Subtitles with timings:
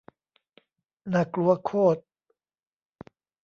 [1.13, 2.01] น่ากลัวโคตร